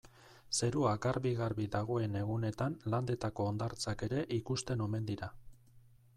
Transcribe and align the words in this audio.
Zerua 0.59 0.93
garbi-garbi 1.05 1.67
dagoen 1.75 2.17
egunetan 2.21 2.79
Landetako 2.95 3.47
hondartzak 3.51 4.05
ere 4.09 4.27
ikusten 4.41 4.85
omen 4.89 5.09
dira. 5.13 5.33